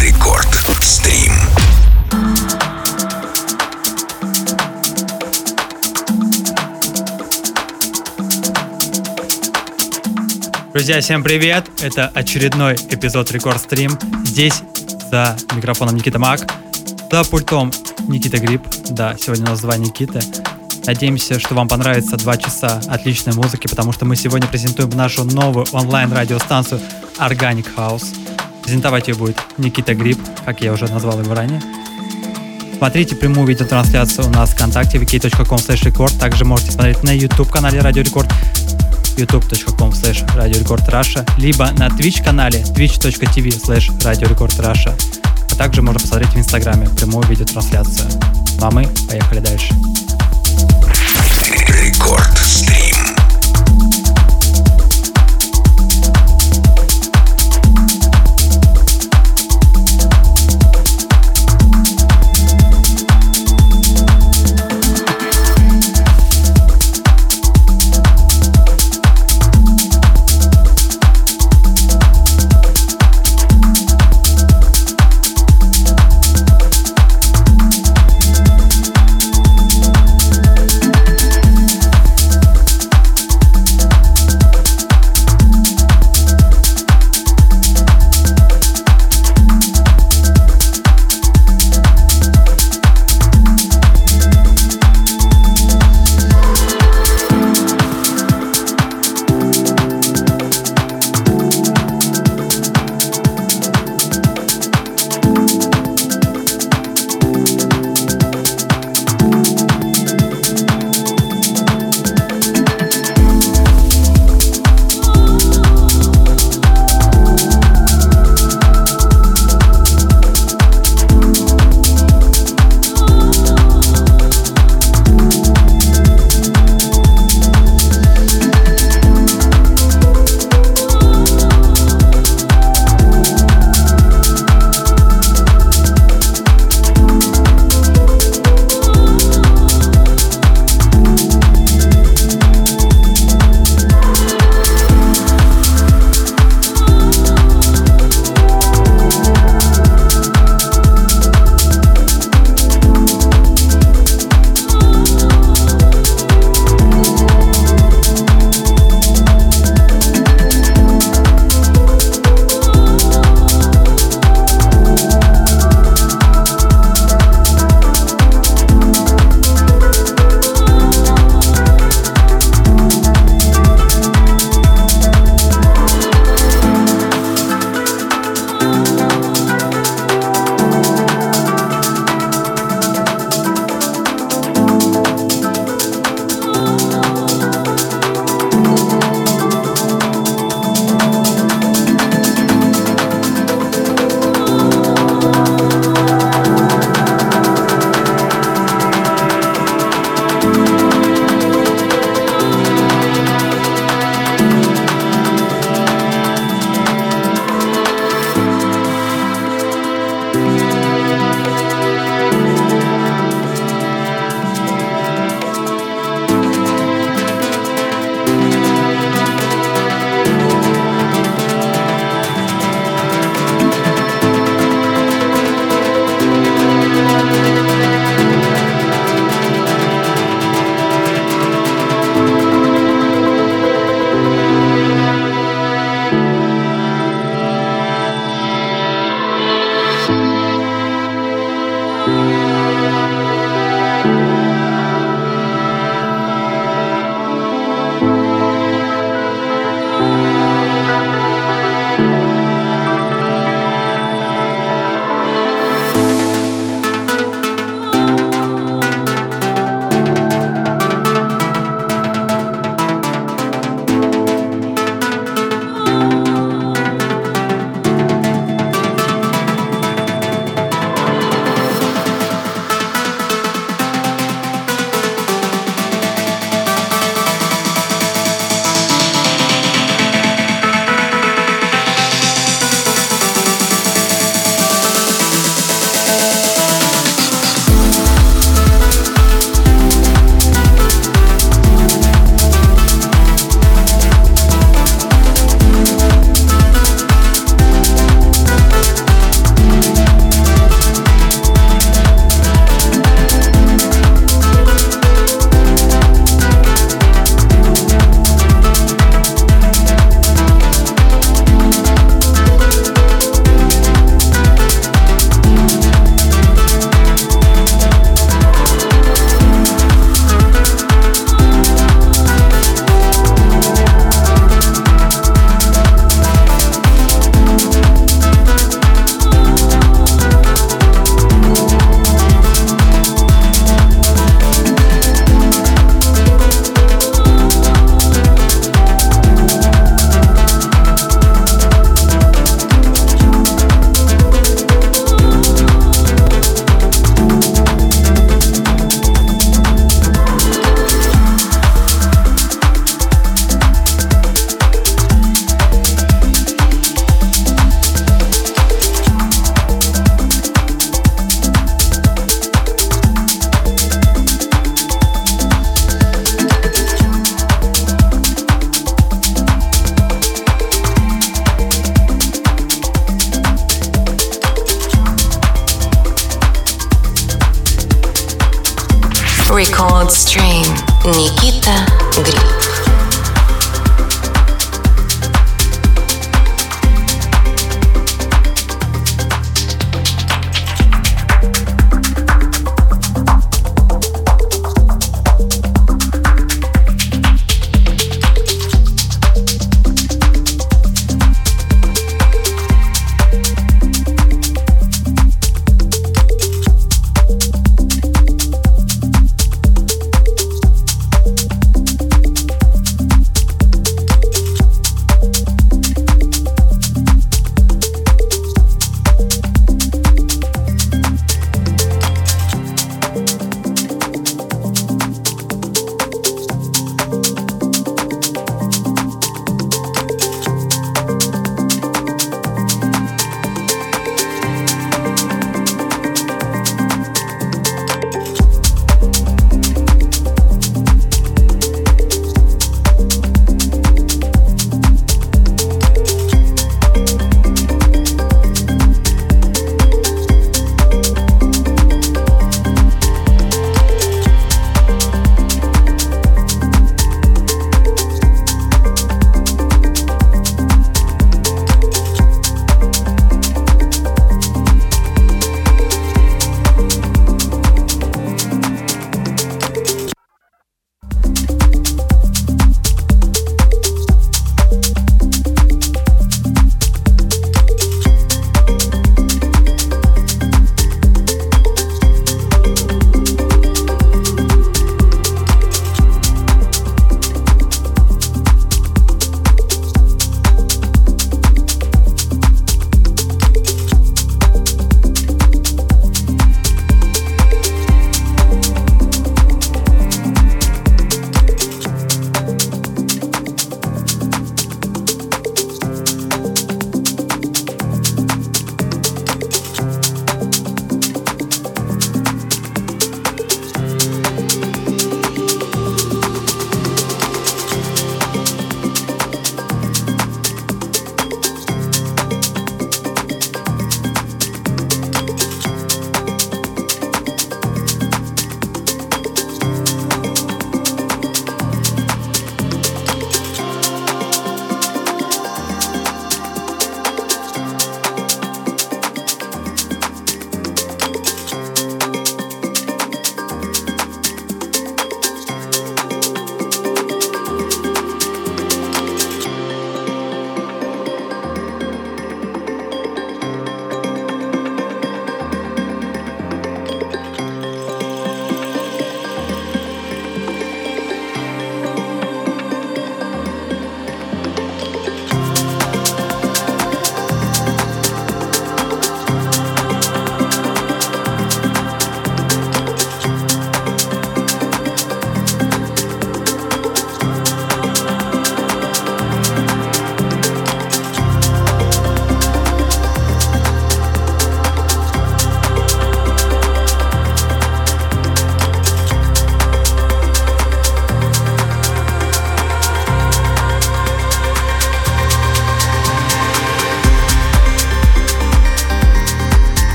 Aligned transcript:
Рекорд 0.00 0.48
стрим. 0.80 1.32
Друзья, 10.72 11.00
всем 11.02 11.22
привет! 11.22 11.68
Это 11.82 12.08
очередной 12.14 12.76
эпизод 12.76 13.30
Рекорд 13.30 13.60
Стрим. 13.60 13.98
Здесь 14.24 14.62
за 15.10 15.36
микрофоном 15.54 15.96
Никита 15.96 16.18
Мак, 16.18 16.50
за 17.10 17.22
пультом 17.24 17.70
Никита 18.08 18.38
Гриб. 18.38 18.62
Да, 18.88 19.16
сегодня 19.20 19.44
у 19.44 19.48
нас 19.48 19.60
два 19.60 19.76
Никиты. 19.76 20.20
Надеемся, 20.86 21.38
что 21.38 21.54
вам 21.54 21.68
понравится 21.68 22.16
два 22.16 22.38
часа 22.38 22.80
отличной 22.88 23.34
музыки, 23.34 23.68
потому 23.68 23.92
что 23.92 24.06
мы 24.06 24.16
сегодня 24.16 24.48
презентуем 24.48 24.88
нашу 24.90 25.24
новую 25.24 25.66
онлайн-радиостанцию 25.72 26.80
Organic 27.18 27.66
House. 27.76 28.29
Презентовать 28.62 29.08
ее 29.08 29.14
будет 29.14 29.36
Никита 29.58 29.94
Гриб, 29.94 30.18
как 30.44 30.60
я 30.60 30.72
уже 30.72 30.86
назвал 30.88 31.20
его 31.20 31.34
ранее. 31.34 31.60
Смотрите 32.76 33.14
прямую 33.14 33.46
видеотрансляцию 33.46 34.28
у 34.28 34.30
нас 34.30 34.50
в 34.50 34.54
ВКонтакте 34.54 34.98
wiki.com 34.98 35.58
record. 35.58 36.18
Также 36.18 36.44
можете 36.44 36.72
смотреть 36.72 37.02
на 37.02 37.10
YouTube-канале 37.10 37.80
Радио 37.80 38.02
Рекорд 38.02 38.32
youtube.com 39.16 39.90
slash 39.90 40.24
Russia, 40.88 41.28
либо 41.36 41.70
на 41.72 41.88
Twitch-канале 41.88 42.60
twitch.tv 42.60 43.48
slash 43.50 43.90
Russia. 43.98 44.94
А 45.50 45.54
также 45.56 45.82
можно 45.82 46.00
посмотреть 46.00 46.30
в 46.30 46.38
Инстаграме 46.38 46.88
прямую 46.88 47.26
видеотрансляцию. 47.26 48.08
Ну 48.58 48.66
а 48.66 48.70
мы 48.70 48.88
поехали 49.08 49.40
дальше. 49.40 49.74
Рекорд 51.68 52.29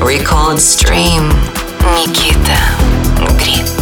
Record 0.00 0.60
Stream. 0.60 1.32
Никита 1.96 2.56
Гриб. 3.36 3.77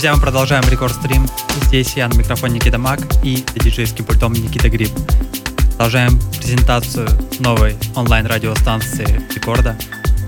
Друзья, 0.00 0.14
мы 0.14 0.22
продолжаем 0.22 0.64
рекорд-стрим. 0.66 1.28
Здесь 1.66 1.92
я 1.94 2.08
на 2.08 2.14
микрофоне 2.14 2.54
Никита 2.54 2.78
Мак 2.78 3.00
и 3.22 3.44
диджейским 3.54 4.06
пультом 4.06 4.32
Никита 4.32 4.70
Гриб. 4.70 4.88
Продолжаем 5.72 6.18
презентацию 6.38 7.06
новой 7.38 7.76
онлайн-радиостанции 7.94 9.22
рекорда 9.34 9.76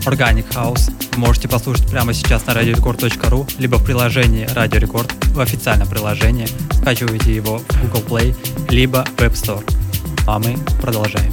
Organic 0.04 0.46
House. 0.52 0.92
Вы 1.14 1.20
можете 1.20 1.48
послушать 1.48 1.88
прямо 1.88 2.12
сейчас 2.12 2.44
на 2.44 2.50
radiorecord.ru, 2.50 3.50
либо 3.58 3.76
в 3.76 3.84
приложении 3.86 4.44
Radio 4.54 4.78
Record, 4.78 5.10
в 5.32 5.40
официальном 5.40 5.88
приложении. 5.88 6.46
Скачивайте 6.74 7.34
его 7.34 7.56
в 7.66 7.80
Google 7.80 8.02
Play, 8.02 8.68
либо 8.68 9.06
в 9.16 9.20
App 9.22 9.32
Store. 9.32 9.64
А 10.26 10.38
мы 10.38 10.58
продолжаем. 10.82 11.32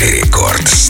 Рекорд 0.00 0.89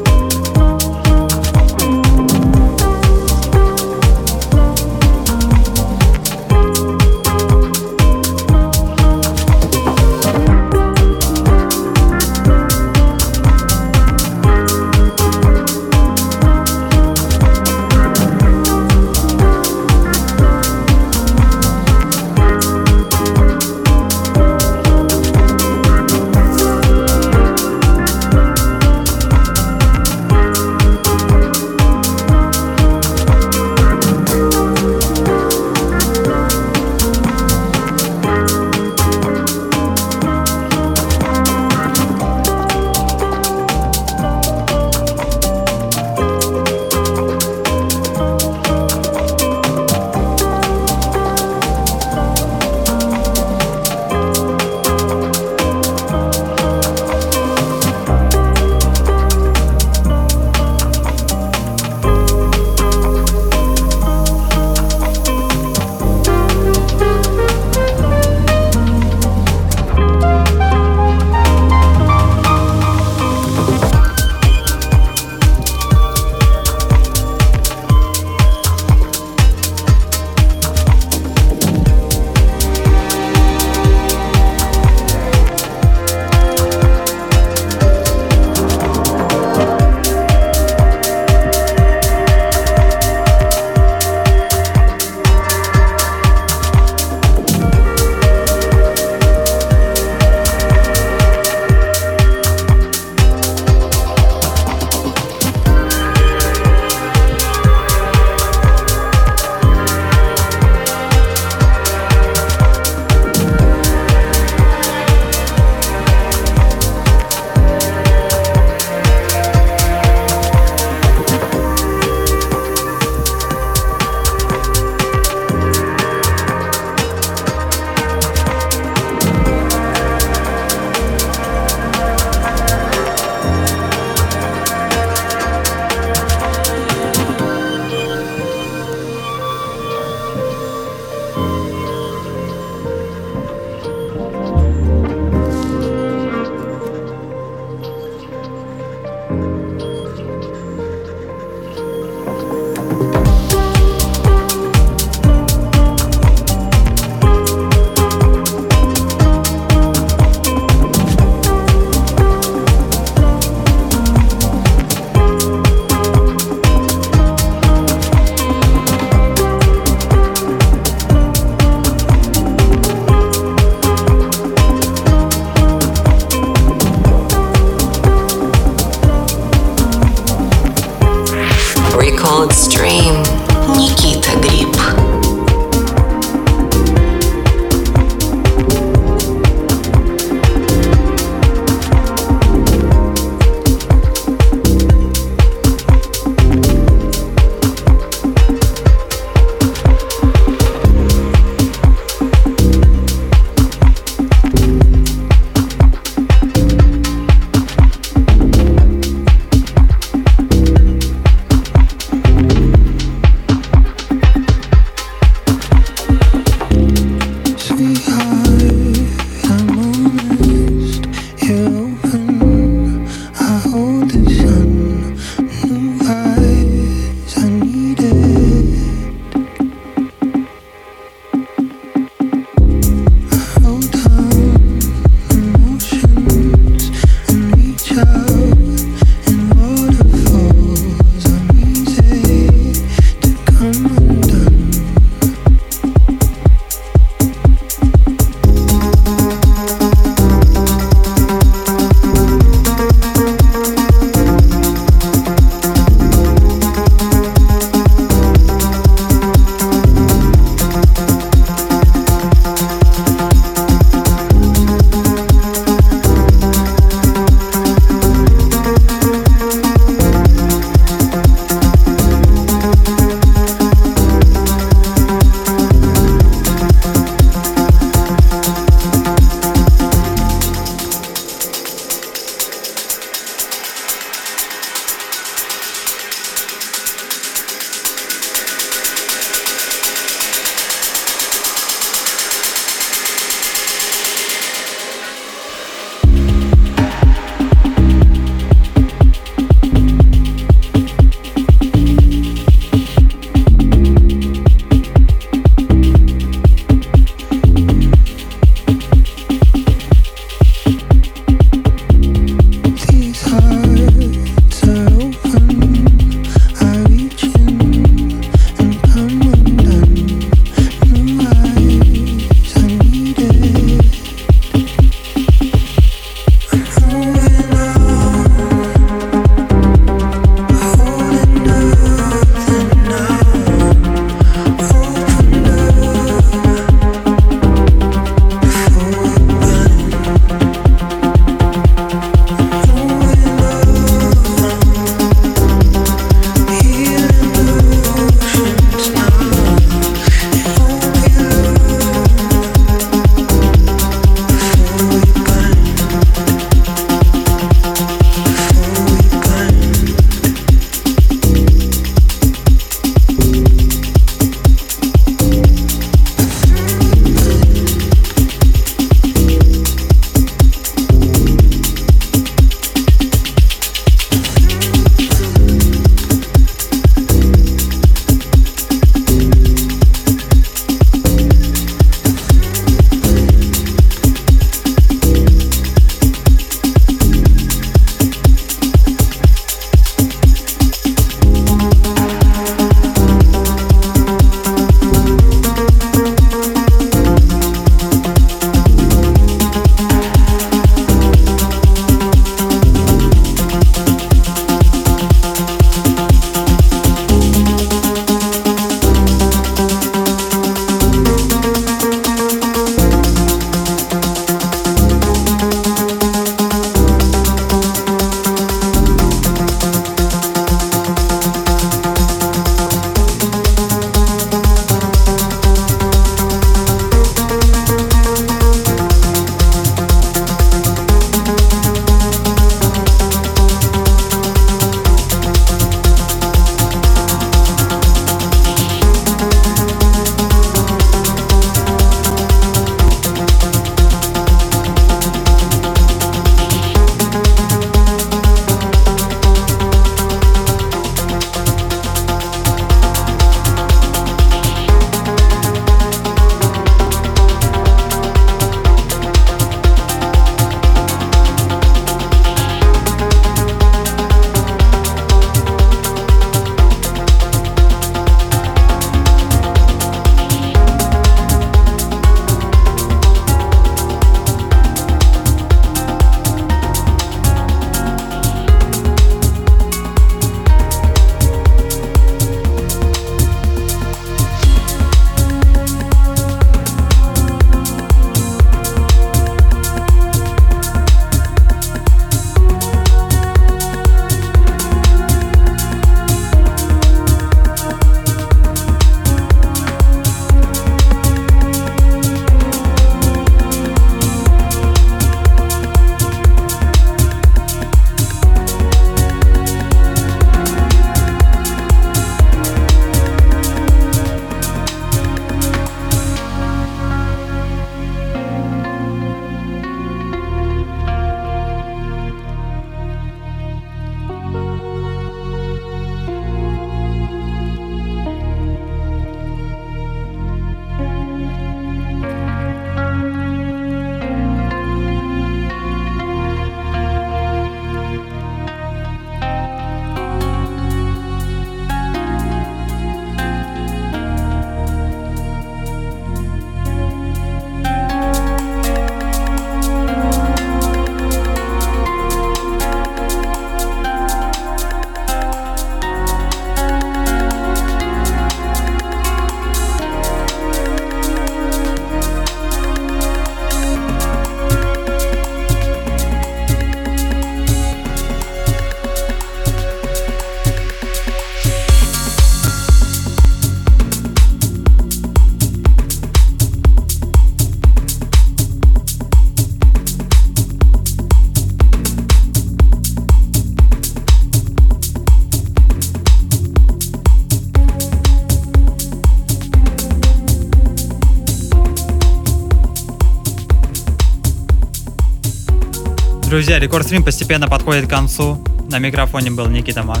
Друзья, 596.32 596.58
рекорд-стрим 596.58 597.04
постепенно 597.04 597.46
подходит 597.46 597.88
к 597.88 597.90
концу. 597.90 598.42
На 598.70 598.78
микрофоне 598.78 599.30
был 599.30 599.48
Никита 599.48 599.82
Мак. 599.82 600.00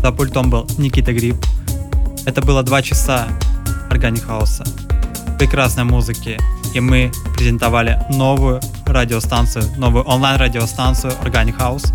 За 0.00 0.12
пультом 0.12 0.48
был 0.48 0.64
Никита 0.78 1.12
Гриб. 1.12 1.34
Это 2.24 2.40
было 2.40 2.62
два 2.62 2.82
часа 2.82 3.26
органик 3.90 4.24
хауса, 4.24 4.62
прекрасной 5.40 5.82
музыки. 5.82 6.38
И 6.72 6.78
мы 6.78 7.10
презентовали 7.34 7.98
новую 8.10 8.60
радиостанцию, 8.86 9.64
новую 9.76 10.04
онлайн-радиостанцию 10.04 11.14
Organic 11.24 11.58
House. 11.58 11.92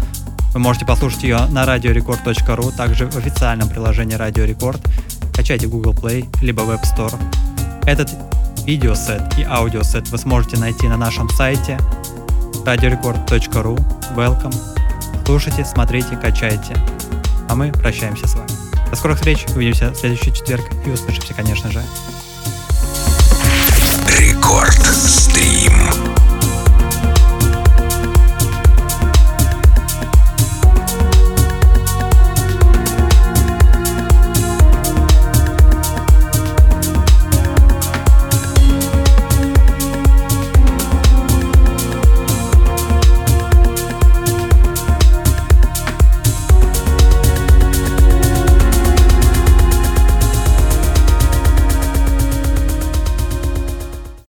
Вы 0.53 0.59
можете 0.59 0.85
послушать 0.85 1.23
ее 1.23 1.45
на 1.51 1.63
radiorecord.ru, 1.63 2.75
также 2.75 3.05
в 3.05 3.15
официальном 3.15 3.69
приложении 3.69 4.17
Radio 4.17 4.45
Record. 4.45 4.85
Качайте 5.33 5.67
Google 5.67 5.93
Play, 5.93 6.27
либо 6.41 6.63
Web 6.63 6.81
Store. 6.83 7.17
Этот 7.83 8.09
видеосет 8.65 9.21
и 9.39 9.43
аудиосет 9.43 10.09
вы 10.09 10.17
сможете 10.17 10.57
найти 10.57 10.89
на 10.89 10.97
нашем 10.97 11.29
сайте 11.29 11.79
radiorecord.ru. 12.67 13.77
Welcome. 14.13 14.53
Слушайте, 15.25 15.63
смотрите, 15.63 16.17
качайте. 16.17 16.75
А 17.47 17.55
мы 17.55 17.71
прощаемся 17.71 18.27
с 18.27 18.35
вами. 18.35 18.49
До 18.89 18.95
скорых 18.97 19.17
встреч, 19.17 19.45
увидимся 19.55 19.91
в 19.91 19.95
следующий 19.95 20.33
четверг 20.33 20.65
и 20.85 20.89
услышимся, 20.89 21.33
конечно 21.33 21.71
же. 21.71 21.81
Рекорд 24.19 24.85